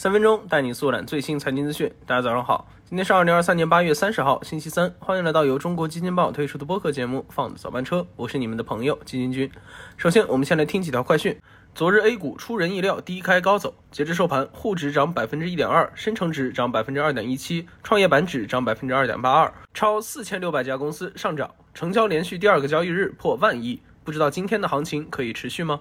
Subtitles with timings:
[0.00, 1.92] 三分钟带你速览最新财经资讯。
[2.06, 4.88] 大家早上好，今天是二零二三年八月三十号，星期三。
[5.00, 9.50] 欢迎来到由中国基金报推出的播客节目《放早班车》，我是你们的朋友基金君。
[9.96, 11.36] 首先，我们先来听几条快讯。
[11.74, 23.82] 昨日 A 股出人意料低开高走，截至收盘，沪指涨百分之一点二，深成指涨百分之二点一七，创业板指涨百分之二点八二，超四千六百家公司上涨，成交连续第二个交易日破万亿。
[24.04, 25.80] 不知道今天的行情可以持续吗？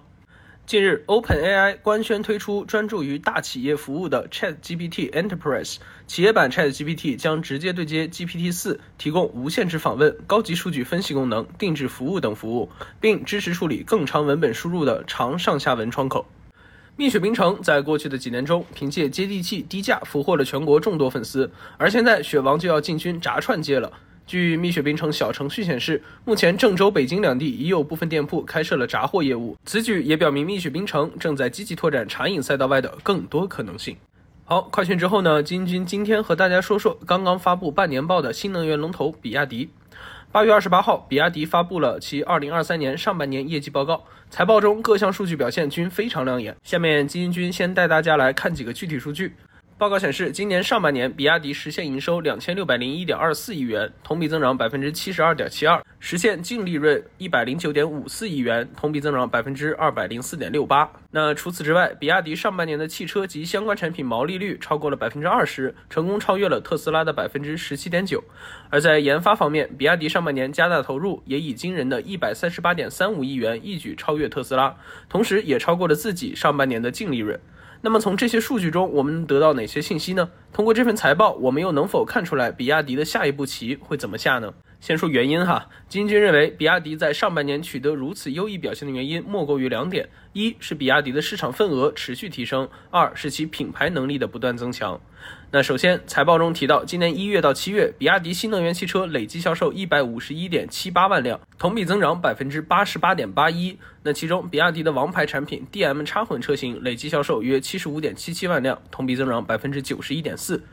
[0.68, 5.78] 近日，OpenAI 官宣推出专注于大企业服务的 ChatGPT Enterprise
[6.08, 16.25] 企业版 ChatGPT，将直接对接 GPT-4，提供无限制访问、高级数据分析功能、定制服务等服务，并支持处理更长文本输入的长上下文窗口。
[16.97, 23.94] 蜜雪冰城在过去的几年中，凭借接地气、低价俘获了全国众多粉丝，而现在雪王就要进军炸串街了。
[24.28, 29.56] 据蜜雪冰城小程序显示，目前郑州、北京两地已有部分店铺开设了杂货业务。
[29.64, 33.95] 此举也表明蜜雪冰城正在积极拓展茶饮赛道外的更多可能性。
[34.44, 35.42] 好，快讯之后呢？
[35.42, 39.69] 金军今天和大家说说刚刚发布半年报的新能源龙头比亚迪。
[40.30, 46.53] 八月二十八号，比亚迪发布了其二零二三年上半年业绩报告，财报中各项数据表现均非常亮眼。
[46.64, 49.34] 下面金军先带大家来看几个具体数据。
[49.80, 60.92] 报告显示，今年上半年，比亚迪实现营收两千六百零一点二四亿元，同比增长百分之七十二点七二，实现净利润一百零九点五四亿元，同比增长百分之二百零四点六八。
[61.11, 68.23] 那除此之外，比亚迪上半年的汽车及相关产品毛利率超过了百分之二十，成功超越了特斯拉的百分之十七点九。
[68.72, 74.75] 而在研发方面，比亚迪上半年加大投入，也以惊人的一百三十八点三五亿元一举超越特斯拉，
[75.08, 77.39] 同时也超过了自己上半年的净利润。
[77.81, 80.30] 那么从这些数据中，我们能得到哪些信息呢？
[80.52, 84.53] 通过这份财报，我们又能否看出来比亚迪的下一步棋会怎么下呢？
[84.80, 95.00] 先说原因哈，金军认为，比亚迪在上半年取得如此优异表现的原因，莫过于两点：一是比亚迪的市场份额持续提升；二是其品牌能力的不断增强。
[95.50, 103.78] 那首先，财报中提到，今年一月到七月，比亚迪新能源汽车累计销售一百五十一点七八万辆，同比增长百分之八十八点八一。
[104.03, 110.63] 那其中，比亚迪的王牌产品 DM 插混车型累计销售约七十五点七七万辆，同比增长百分之九十一点四。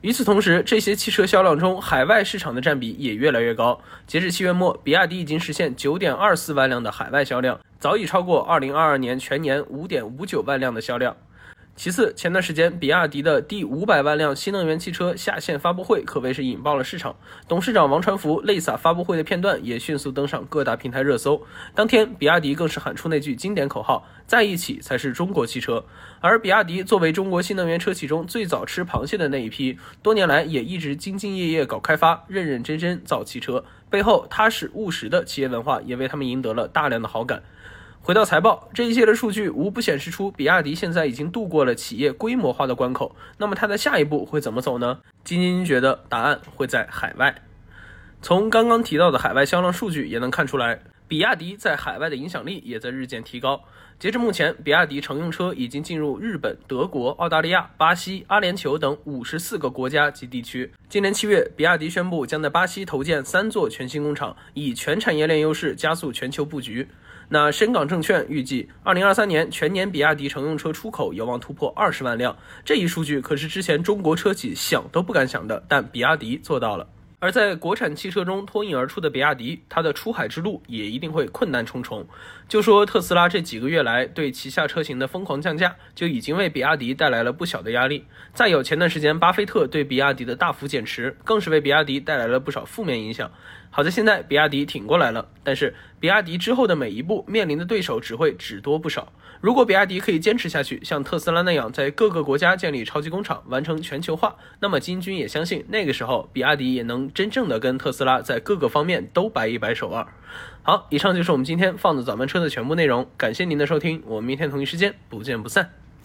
[0.00, 3.80] 与此同时，这些汽车销量中，海外市场的占比也越来越高。
[4.06, 11.16] 截至七月末，比亚迪已经实现九点二四万辆的海外销量，早已超过二零二二年全年五点五九万辆的销量。
[11.74, 17.16] 其次，前段时间比亚迪的第五百万辆新能源汽车下线发布会可谓是引爆了市场。
[17.48, 21.42] 董事长王传福泪洒发布会的片段也迅速登上各大平台热搜。
[21.74, 25.84] 当天，比亚迪更是喊出那句经典口号：“在一起才是中国汽车。”
[26.20, 37.42] 而比亚迪作为中国新能源车企中最早吃螃蟹的那一批，多年来也一直兢兢业业搞开发，认认真真造汽车，背后踏实务实的企业文化也为他们赢得了大量的好感。
[38.04, 43.14] 回到财报，这一系列数据无不显示出比亚迪现在已经度过了企业规模化的关口。
[43.38, 44.98] 那么它的下一步会怎么走呢？
[45.22, 47.32] 金金觉得答案会在海外。
[48.20, 50.80] 从刚刚提到的海外销量数据也能看出来，
[51.12, 53.62] 比亚迪在海外的影响力也在日渐提高。
[53.98, 60.72] 截至目前，比亚迪乘用车已经进入日本、德国、澳大利亚、巴西、阿联酋等五十四个国家及地区。
[60.88, 66.88] 今年七月，比亚迪宣布将在巴西投建三座全新工厂，以全产业链优势加速全球布局。
[67.28, 72.34] 那深港证券预计，二零二三年全年比亚迪乘用车出口有望突破二十万辆，
[72.64, 76.88] 这一数据可是之前中国车企想都不敢想的，但比亚迪做到了。
[77.22, 82.04] 而在国产汽车中脱颖而出的比亚迪，它的出海之路也一定会困难重重。
[82.48, 88.04] 就说特斯拉这几个月来对旗下车型的疯狂降价，就已经为比亚迪带来了不小的压力。
[88.34, 93.30] 再有前段时间巴菲特对比亚迪的大幅减持，更是为比亚迪带来了不少负面影响。
[93.70, 99.12] 好在现在比亚迪挺过来了，但是比亚迪之后的每一步面临的对手只会只多不少。
[99.40, 110.04] 如果比亚迪可以坚持下去，像特斯拉那样在各个国家建立超级工厂，完成全球化，那么金军也相信那个时候比亚迪也能真正的跟特斯拉在各个方面都掰一掰手腕。
[110.64, 115.81] 好，以上就是我们今天放的早班车的全部内容，感谢您的收听，我们明天同一时间不见不散。